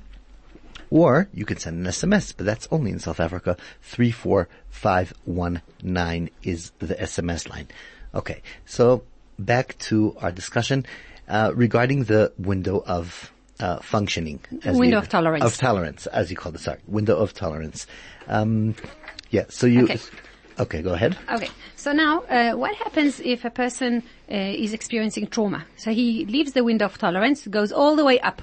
[0.93, 3.57] Or you can send an SMS, but that's only in South Africa.
[3.81, 7.69] 34519 is the SMS line.
[8.15, 9.03] Okay, so
[9.39, 10.85] back to our discussion
[11.29, 14.41] uh, regarding the window of uh, functioning.
[14.65, 15.43] as Window we- of tolerance.
[15.43, 16.61] Of tolerance, as you call it.
[16.61, 17.87] Sorry, window of tolerance.
[18.29, 18.75] Um,
[19.31, 19.47] yeah.
[19.49, 19.85] So you.
[19.85, 19.99] Okay.
[20.61, 21.17] Okay, go ahead.
[21.31, 21.49] Okay.
[21.77, 25.65] So now, uh, what happens if a person uh, is experiencing trauma?
[25.79, 28.43] So he leaves the window of tolerance, goes all the way up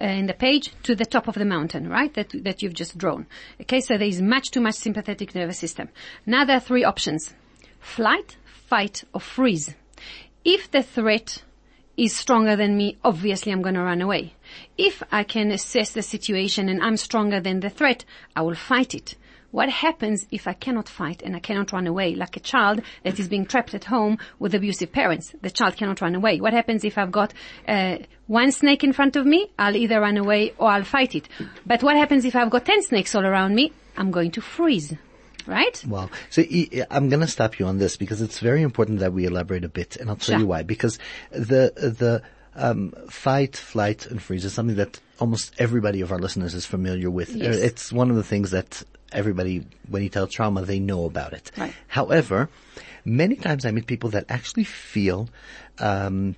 [0.00, 2.14] Uh, in the page to the top of the mountain, right?
[2.14, 3.26] That that you've just drawn.
[3.60, 3.80] Okay.
[3.80, 5.88] So there is much too much sympathetic nervous system.
[6.24, 7.34] Now there are three options:
[7.80, 8.36] flight,
[8.68, 9.74] fight, or freeze.
[10.44, 11.42] If the threat
[11.96, 14.34] is stronger than me, obviously I'm going to run away.
[14.76, 18.04] If I can assess the situation and I'm stronger than the threat,
[18.36, 19.16] I will fight it.
[19.50, 22.14] What happens if I cannot fight and I cannot run away?
[22.14, 25.34] Like a child that is being trapped at home with abusive parents.
[25.40, 26.40] The child cannot run away.
[26.40, 27.32] What happens if I've got
[27.66, 29.50] uh, one snake in front of me?
[29.58, 31.28] I'll either run away or I'll fight it.
[31.64, 33.72] But what happens if I've got ten snakes all around me?
[33.96, 34.94] I'm going to freeze.
[35.46, 35.82] Right?
[35.88, 36.10] Wow.
[36.28, 36.42] So
[36.90, 39.70] I'm going to stop you on this because it's very important that we elaborate a
[39.70, 40.40] bit, and I'll tell Sure.
[40.40, 40.62] you why.
[40.62, 40.98] Because
[41.30, 42.20] the the
[42.54, 47.08] um, fight, flight, and freeze is something that almost everybody of our listeners is familiar
[47.10, 47.30] with.
[47.34, 47.56] Yes.
[47.56, 51.32] Uh, It's one of the things that everybody, when you tell trauma, they know about
[51.32, 51.50] it.
[51.56, 51.74] Right.
[51.86, 52.48] However,
[53.04, 55.28] many times I meet people that actually feel
[55.78, 56.36] um,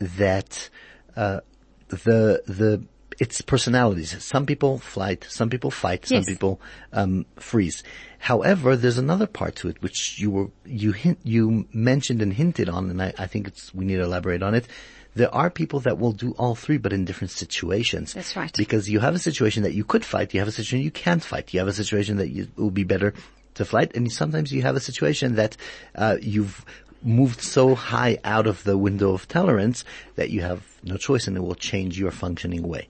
[0.00, 0.68] that
[1.16, 1.40] uh,
[1.88, 2.82] the the
[3.18, 4.16] it's personalities.
[4.24, 6.26] Some people flight, some people fight, some Yes.
[6.26, 6.58] people
[6.92, 7.82] um, freeze.
[8.18, 12.68] However, there's another part to it which you were you hint, you mentioned and hinted
[12.70, 14.66] on, and I, I think it's we need to elaborate on it.
[15.14, 18.14] There are people that will do all three, but in different situations.
[18.14, 18.52] That's right.
[18.56, 21.22] Because you have a situation that you could fight, you have a situation you can't
[21.22, 23.14] fight, you have a situation that you, it will be better
[23.54, 25.56] to fight, and sometimes you have a situation that
[25.96, 26.64] uh, you've
[27.02, 29.84] moved so high out of the window of tolerance
[30.16, 32.88] that you have no choice and it will change your functioning way.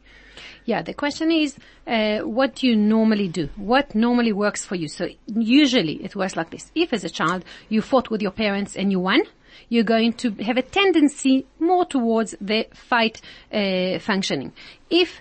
[0.64, 1.56] Yeah, the question is,
[1.86, 3.48] uh, what do you normally do?
[3.56, 4.88] What normally works for you?
[4.88, 6.70] So usually it works like this.
[6.74, 9.22] If as a child you fought with your parents and you won,
[9.68, 13.20] you're going to have a tendency more towards the fight
[13.52, 14.52] uh, functioning.
[14.88, 15.20] If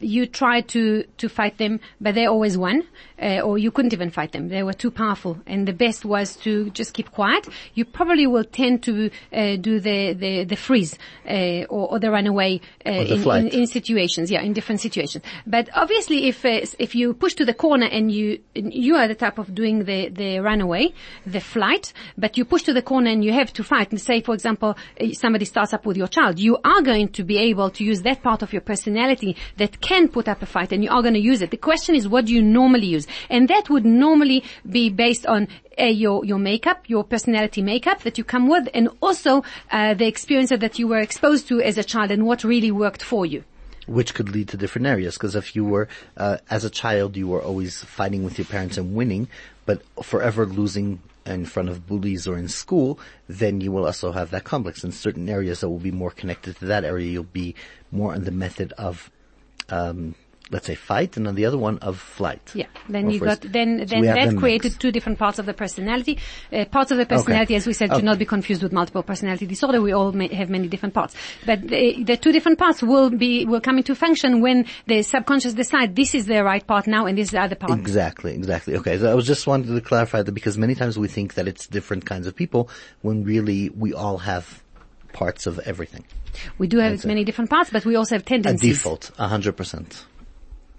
[0.00, 2.86] you try to, to fight them, but they always won,
[3.24, 4.48] uh, or you couldn't even fight them.
[4.48, 7.48] They were too powerful, and the best was to just keep quiet.
[7.72, 12.10] You probably will tend to uh, do the, the, the freeze uh, or, or, the
[12.10, 15.24] runaway uh, the in, in, in, situations, yeah, in different situations.
[15.46, 19.14] But obviously, if uh, if you push to the corner and you you are the
[19.14, 20.92] type of doing the the runaway,
[21.24, 23.90] the flight, but you push to the corner and you have to fight.
[23.90, 27.24] And say, for example, uh, somebody starts up with your child, you are going to
[27.24, 30.72] be able to use that part of your personality that can put up a fight
[30.72, 31.50] and you are going to use it.
[31.50, 33.06] The question is what do you normally use?
[33.30, 35.48] And that would normally be based on
[35.78, 40.06] uh, your, your makeup, your personality makeup that you come with and also uh, the
[40.06, 43.44] experience that you were exposed to as a child and what really worked for you
[43.86, 45.14] which could lead to different areas.
[45.14, 48.78] Because if you were, uh, as a child, you were always fighting with your parents
[48.78, 49.28] and winning,
[49.66, 52.98] but forever losing in front of bullies or in school,
[53.28, 54.84] then you will also have that complex.
[54.84, 57.54] In certain areas that will be more connected to that area, you'll be
[57.90, 59.10] more on the method of
[59.70, 60.14] um,
[60.50, 62.52] let's say fight and on the other one of flight.
[62.54, 62.66] Yeah.
[62.88, 64.80] Then you got, then, then so that created mixed.
[64.80, 66.18] two different parts of the personality.
[66.52, 67.56] Uh, parts of the personality, okay.
[67.56, 68.00] as we said, okay.
[68.00, 69.80] do not be confused with multiple personality disorder.
[69.80, 71.14] We all may have many different parts.
[71.46, 75.54] But the, the, two different parts will be, will come into function when the subconscious
[75.54, 77.78] decide this is the right part now and this is the other part.
[77.78, 78.76] Exactly, exactly.
[78.76, 78.98] Okay.
[78.98, 81.66] So I was just wanted to clarify that because many times we think that it's
[81.66, 82.68] different kinds of people
[83.02, 84.62] when really we all have
[85.12, 86.04] parts of everything.
[86.58, 88.70] We do have many different parts, but we also have tendencies.
[88.70, 90.04] A default, hundred percent.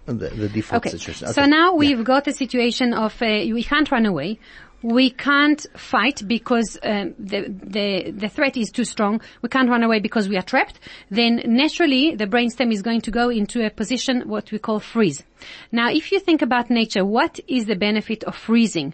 [0.05, 0.97] The, the, default okay.
[0.97, 1.27] situation.
[1.27, 1.33] Okay.
[1.33, 2.03] So now we've yeah.
[2.03, 4.39] got a situation of uh, we can't run away.
[4.83, 9.19] We can't fight because um, the, the the threat is too strong.
[9.41, 10.79] We can't run away because we are trapped.
[11.09, 15.23] Then naturally, the brainstem is going to go into a position what we call freeze.
[15.71, 18.93] Now, if you think about nature, what is the benefit of freezing?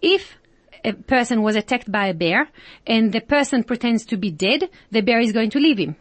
[0.00, 0.36] If
[0.84, 2.48] a person was attacked by a bear
[2.86, 5.96] and the person pretends to be dead, the bear is going to leave him.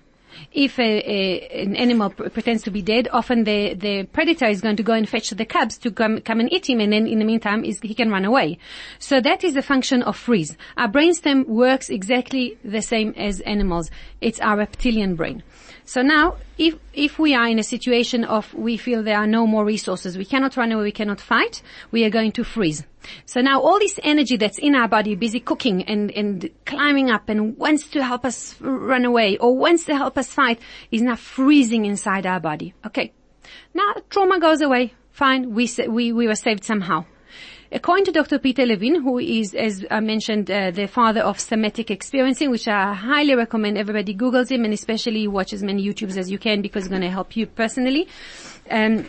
[0.52, 4.62] If a, a, an animal pr- pretends to be dead, often the, the predator is
[4.62, 7.08] going to go and fetch the cubs to come, come and eat him, and then
[7.08, 8.58] in the meantime, he can run away.
[9.00, 10.58] So that is the function of freeze.
[10.78, 13.90] Our brainstem works exactly the same as animals.
[14.22, 15.44] It's our reptilian brain.
[15.86, 19.46] So now, if, if we are in a situation of we feel there are no
[19.46, 22.86] more resources, we cannot run away, we cannot fight, we are going to freeze.
[23.26, 27.28] So now all this energy that's in our body busy cooking and, and climbing up
[27.28, 30.60] and wants to help us run away or wants to help us fight
[30.92, 32.74] is now freezing inside our body.
[32.86, 33.12] Okay.
[33.74, 34.94] Now trauma goes away.
[35.12, 35.54] Fine.
[35.54, 37.06] We, we, we were saved somehow.
[37.76, 38.38] According to Dr.
[38.38, 42.94] Peter Levine, who is, as I mentioned, uh, the father of somatic experiencing, which I
[42.94, 46.84] highly recommend everybody Googles him and especially watch as many YouTubes as you can because
[46.84, 48.08] it's going to help you personally.
[48.70, 49.08] Um,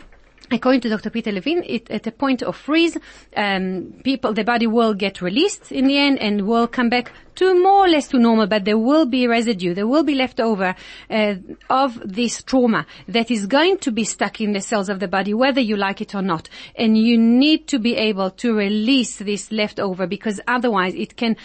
[0.51, 1.11] According to Dr.
[1.11, 2.99] Peter Levine, it, at a point of freeze,
[3.37, 7.63] um, people, the body will get released in the end and will come back to
[7.63, 10.75] more or less to normal, but there will be residue, there will be left over
[11.11, 11.35] uh,
[11.71, 15.33] of this trauma that is going to be stuck in the cells of the body,
[15.33, 16.49] whether you like it or not.
[16.77, 21.37] And you need to be able to release this leftover because otherwise it can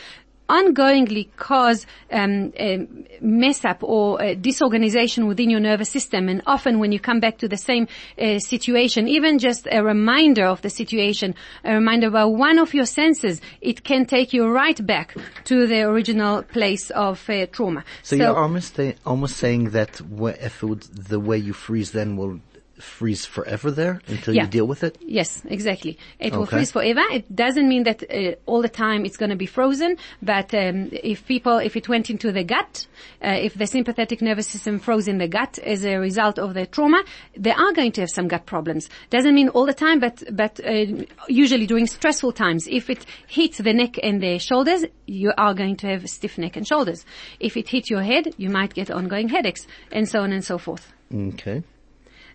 [0.49, 2.87] ongoingly cause um, a
[3.21, 6.27] mess up or disorganization within your nervous system.
[6.27, 7.87] And often when you come back to the same
[8.19, 12.85] uh, situation, even just a reminder of the situation, a reminder about one of your
[12.85, 17.83] senses, it can take you right back to the original place of uh, trauma.
[18.03, 22.39] So, so, you're almost, almost saying that if would, the way you freeze then will
[22.79, 24.43] freeze forever there until yeah.
[24.43, 24.97] you deal with it?
[25.01, 25.97] Yes, exactly.
[26.19, 26.37] It okay.
[26.37, 27.01] will freeze forever.
[27.11, 30.89] It doesn't mean that uh, all the time it's going to be frozen, but um,
[30.91, 32.87] if people, if it went into the gut,
[33.23, 36.65] uh, if the sympathetic nervous system froze in the gut as a result of the
[36.65, 37.03] trauma,
[37.35, 38.89] they are going to have some gut problems.
[39.09, 40.85] Doesn't mean all the time, but but uh,
[41.27, 45.75] usually during stressful times, if it hits the neck and the shoulders, you are going
[45.77, 47.05] to have stiff neck and shoulders.
[47.39, 50.57] If it hits your head, you might get ongoing headaches, and so on and so
[50.57, 50.93] forth.
[51.13, 51.63] Okay.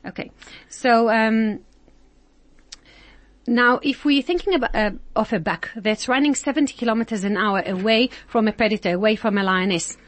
[0.06, 0.30] Okay.
[0.68, 1.60] So, um,
[3.46, 7.62] now, if we're thinking about, uh, of a buck that's running 70 kilometers an hour
[7.66, 9.98] away from a predator, away from a lioness,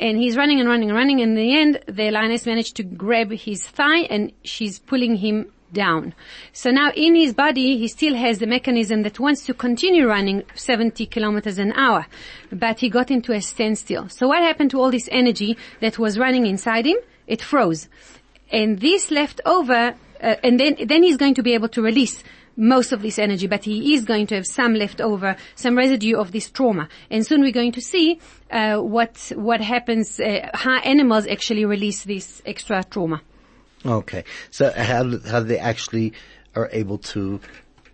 [0.00, 2.82] and he's running and running and running, and in the end, the lioness managed to
[2.82, 6.12] grab his thigh and she's pulling him down.
[6.52, 10.42] So now in his body, he still has the mechanism that wants to continue running
[10.54, 12.06] 70 kilometers an hour,
[12.50, 14.08] but he got into a standstill.
[14.08, 16.98] So what happened to all this energy that was running inside him?
[17.26, 17.88] It froze.
[18.52, 22.22] And this left over uh, and then then he's going to be able to release
[22.56, 26.16] most of this energy, but he is going to have some left over, some residue
[26.16, 26.88] of this trauma.
[27.10, 32.04] And soon we're going to see uh, what what happens, uh, how animals actually release
[32.04, 33.22] this extra trauma.
[33.84, 34.24] Okay.
[34.50, 36.12] So how, how they actually
[36.54, 37.40] are able to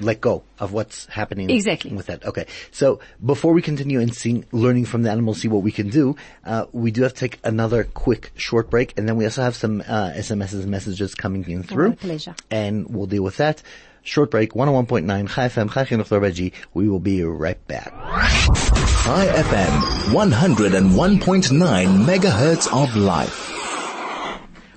[0.00, 1.92] let go of what's happening Exactly.
[1.92, 2.24] with that.
[2.24, 2.46] Okay.
[2.70, 6.16] So before we continue and seeing, learning from the animals, see what we can do,
[6.44, 9.56] uh, we do have to take another quick short break and then we also have
[9.56, 11.90] some, uh, SMSs and messages coming in through.
[11.90, 12.34] My pleasure.
[12.50, 13.62] And we'll deal with that.
[14.02, 17.92] Short break, 101.9 Chai FM, Chai Chinuch Dor We will be right back.
[17.92, 23.52] Chai FM, 101.9 megahertz of life.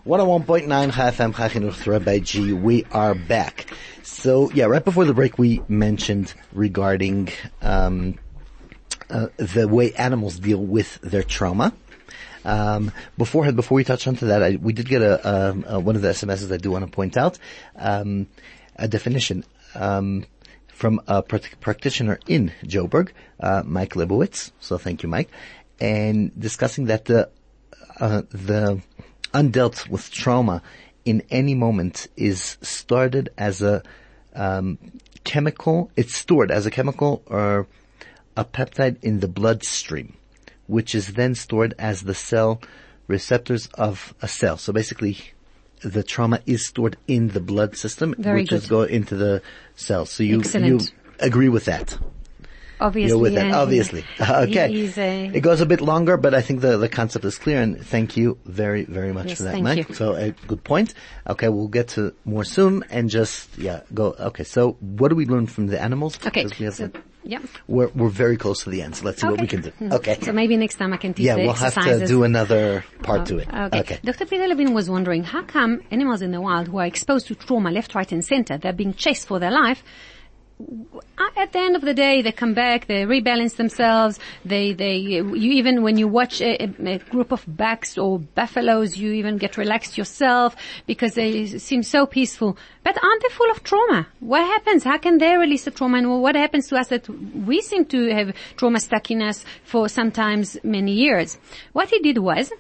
[0.06, 3.68] 101.9 Chai FM, Chai Chinuch Dor We are back.
[4.04, 7.30] So yeah, right before the break we mentioned regarding,
[7.62, 8.18] um,
[9.10, 11.74] uh, the way animals deal with their trauma.
[12.43, 15.95] Um, before before we touch onto that, I, we did get a, um, uh, one
[15.95, 17.38] of the SMSs I do want to point out
[17.76, 18.28] um,
[18.76, 19.43] a definition
[19.76, 20.26] um,
[20.68, 24.52] from a prac- practitioner in Joburg, uh, Mike Lebowitz.
[24.60, 25.30] So thank you, Mike,
[25.80, 27.30] and discussing that the
[27.99, 28.82] uh, the
[29.34, 30.62] undealt with trauma
[31.06, 33.84] in any moment is started as a
[34.36, 34.78] um,
[35.24, 35.91] chemical.
[35.95, 37.68] It's stored as a chemical or
[38.38, 40.14] a peptide in the bloodstream,
[40.68, 42.62] which is then stored as the cell
[43.08, 44.58] receptors of a cell.
[44.58, 45.18] So basically,
[45.82, 49.41] the trauma is stored in the blood system, Very which is go into the
[49.76, 50.12] cells.
[50.12, 50.80] So you you
[51.20, 51.97] agree with that?
[52.82, 53.60] Obviously, You're with that, yeah.
[53.60, 54.04] obviously.
[54.20, 54.90] Okay.
[54.98, 57.80] A- it goes a bit longer, but I think the, the concept is clear and
[57.86, 59.90] thank you very, very much Yes, for that, thank Mike.
[59.90, 59.96] you.
[59.96, 60.94] So a good point.
[61.28, 65.26] Okay, we'll get to more soon and just, yeah, go, okay, so what do we
[65.26, 66.18] learn from the animals?
[66.26, 67.40] Okay, we have so, some- yeah.
[67.68, 69.70] we're, we're very close to the end, so let's see what we can do.
[69.70, 69.92] Hmm.
[69.94, 70.18] Okay.
[70.22, 73.38] So maybe next time I can teach yeah, we'll have to do another part to
[73.38, 73.48] it.
[73.48, 73.80] Okay.
[73.82, 74.00] Okay.
[74.04, 74.26] Dr.
[74.26, 77.70] Peter Levine was wondering how come animals in the wild who are exposed to trauma
[77.70, 79.84] left, right and center, they're being chased for their life,
[81.18, 84.95] Uh, at the end of the day, they come back, they rebalance themselves, they, they,
[84.95, 89.38] you even, when you watch a, a, a group of bucks or buffaloes, you even
[89.38, 90.55] get relaxed yourself
[90.88, 92.57] because they seem so peaceful.
[92.84, 94.07] But aren't they full of trauma?
[94.20, 94.84] What happens?
[94.84, 95.99] How can they release the trauma?
[95.99, 99.88] And what happens to us that we seem to have trauma stuck in us for
[99.88, 101.38] sometimes many years?
[101.74, 102.51] What he did was,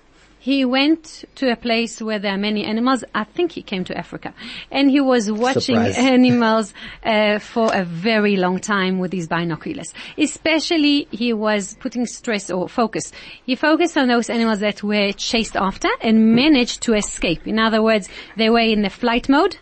[0.41, 3.03] he went to a place where there are many animals.
[3.13, 4.33] I think he came to Africa,
[4.71, 5.97] and he was watching Surprise.
[5.99, 6.73] animals
[7.03, 9.93] uh, for a very long time with his binoculars.
[10.17, 13.11] Especially, he was putting stress or focus.
[13.45, 17.45] He focused on those animals that were chased after and managed to escape.
[17.45, 19.57] In other words, they were in the flight mode.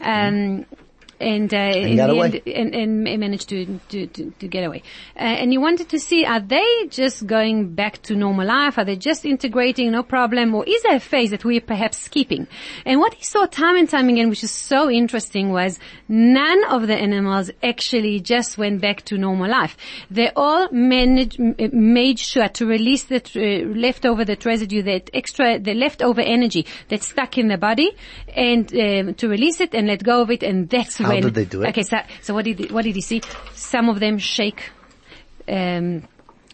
[0.00, 0.64] Um,
[1.22, 2.42] and, uh, in got the away.
[2.46, 4.82] end, and, and managed to, to, to, to get away.
[5.16, 8.78] Uh, and you wanted to see, are they just going back to normal life?
[8.78, 10.54] Are they just integrating, no problem?
[10.54, 12.46] Or is there a phase that we're perhaps skipping?
[12.84, 16.86] And what he saw time and time again, which is so interesting, was none of
[16.86, 19.76] the animals actually just went back to normal life.
[20.10, 25.74] They all managed, made sure to release the uh, leftover, that residue, that extra, the
[25.74, 27.90] leftover energy that's stuck in the body,
[28.34, 31.22] and um, to release it and let go of it, and that's when.
[31.22, 31.68] did they do it?
[31.70, 33.22] Okay, so so what did what did he see?
[33.54, 34.70] Some of them shake.
[35.48, 36.06] Um,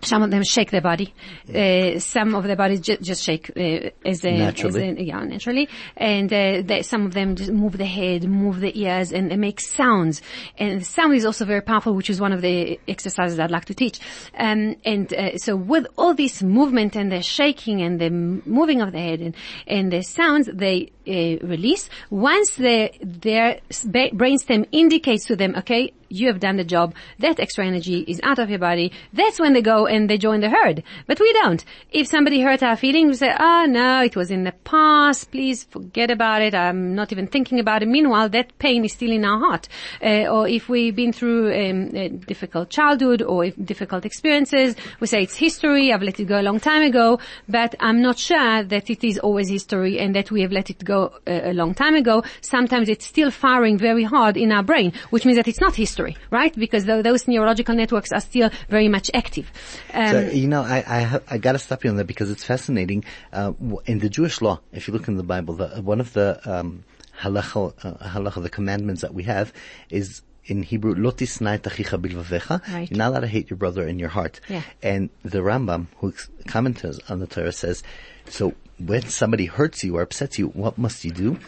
[0.02, 1.12] some of them shake their body.
[1.52, 4.88] Uh, some of their bodies ju- just shake uh, as a, Naturally.
[4.88, 5.68] as a, yeah, naturally.
[5.96, 9.40] And uh, they, some of them just move the head, move the ears, and, and
[9.40, 10.22] make sounds.
[10.58, 13.74] And sound is also very powerful, which is one of the exercises I'd like to
[13.74, 14.00] teach.
[14.38, 18.92] Um, and uh, so with all this movement and the shaking and the moving of
[18.92, 19.36] the head and,
[19.66, 21.88] and the sounds, they uh, release.
[22.10, 26.94] Once the, their sp- brainstem indicates to them, okay, you have done the job.
[27.18, 28.92] That extra energy is out of your body.
[29.12, 30.82] That's when they go and they join the herd.
[31.06, 31.64] But we don't.
[31.90, 35.30] If somebody hurt our feelings, we say, oh no, it was in the past.
[35.30, 36.54] Please forget about it.
[36.54, 37.88] I'm not even thinking about it.
[37.88, 39.68] Meanwhile, that pain is still in our heart.
[40.02, 45.06] Uh, or if we've been through um, a difficult childhood or if difficult experiences, we
[45.06, 45.92] say it's history.
[45.92, 49.18] I've let it go a long time ago, but I'm not sure that it is
[49.18, 52.22] always history and that we have let it go a, a long time ago.
[52.40, 55.97] Sometimes it's still firing very hard in our brain, which means that it's not history,
[56.30, 56.54] right?
[56.54, 59.50] Because tho- those neurological networks are still very much active.
[59.92, 62.44] Um, So, you know, I, I, ha- I gotta stop you on that because it's
[62.44, 63.04] fascinating.
[63.32, 63.52] Uh,
[63.86, 66.84] in the Jewish law, if you look in the Bible, the, one of the, um,
[67.20, 69.52] halacha, uh, halacha, the commandments that we have
[69.90, 72.66] is in Hebrew, lo tisna et bilvavecha.
[72.72, 72.90] Right.
[72.90, 74.40] You're not allowed to hate your brother in your heart.
[74.48, 74.62] Yeah.
[74.82, 76.12] And the Rambam, who
[76.46, 77.82] commentates on the Torah says,
[78.28, 81.38] so when somebody hurts you or upsets you, what must you do?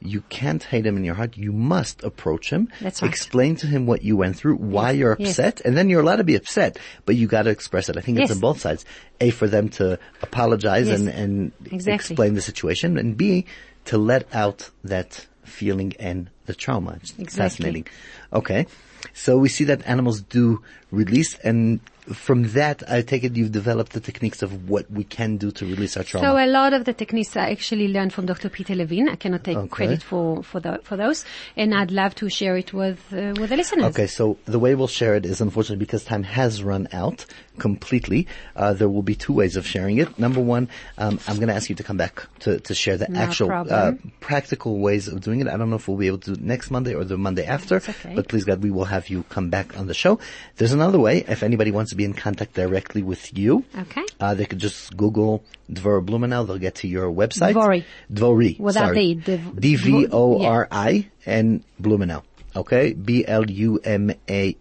[0.00, 1.36] You can't hate him in your heart.
[1.36, 2.68] You must approach him.
[2.80, 3.10] That's right.
[3.10, 5.30] Explain to him what you went through, why you're Yes.
[5.38, 7.96] upset, and then you're allowed to be upset, but you got to express it.
[7.96, 8.84] I think it's on both sides.
[9.20, 11.00] A for them to apologize Yes.
[11.00, 11.94] and and Exactly.
[11.94, 13.44] explain the situation, and B
[13.86, 16.92] to let out that feeling and the trauma.
[17.00, 17.42] It's Exactly.
[17.42, 17.86] fascinating.
[18.32, 18.66] Okay.
[19.14, 21.80] So we see that animals do release and
[22.12, 25.66] from that, I take it you've developed the techniques of what we can do to
[25.66, 26.26] release our trauma.
[26.26, 28.48] So a lot of the techniques I actually learned from Dr.
[28.48, 29.08] Peter Levine.
[29.08, 29.68] I cannot take Okay.
[29.68, 31.24] credit for for, the, for those,
[31.56, 33.84] and I'd love to share it with uh, with the listeners.
[33.86, 37.26] Okay, so the way we'll share it is unfortunately because time has run out
[37.58, 38.26] completely.
[38.56, 40.18] Uh, there will be two ways of sharing it.
[40.18, 43.08] Number one, um, I'm going to ask you to come back to, to share the
[43.08, 45.48] No actual uh, practical ways of doing it.
[45.48, 47.44] I don't know if we'll be able to do it next Monday or the Monday
[47.44, 48.14] after, okay.
[48.14, 50.18] but please God, we will have you come back on the show.
[50.56, 51.24] There's another way.
[51.28, 54.04] If anybody wants to be in contact directly with you, Okay.
[54.20, 56.44] uh, they could just Google Dvora Blumenah.
[56.46, 57.52] They'll get to your website.
[57.54, 57.84] Dvori.
[58.10, 58.58] Dvori.
[58.58, 59.14] Without sorry.
[59.14, 62.22] the- the- D-V-O-R-I and Blumenah.
[62.56, 62.94] Okay?
[62.94, 64.58] B-L-U-M-A-M-E-N-A-Y.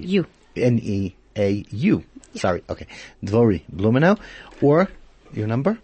[0.00, 0.26] You.
[0.56, 2.04] N-E-A-U.
[2.34, 2.62] Sorry.
[2.70, 2.86] Okay.
[3.24, 4.18] Dvori Blumenah.
[4.60, 4.88] Or
[5.32, 5.78] your number?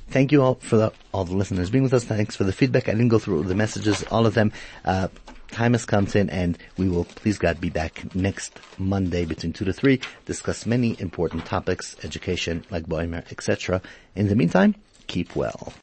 [0.10, 2.05] Thank you all for the, all the listeners being with us.
[2.05, 2.88] Thanks for the feedback.
[2.88, 4.53] I didn't go through the messages, all of them.
[4.86, 5.10] Uh,
[5.51, 9.66] time has come in and we will, please God, be back next Monday between 2
[9.66, 13.82] to 3, discuss many important topics, education, Lag Boimer, etc.
[14.16, 14.76] In the meantime,
[15.08, 15.74] keep well.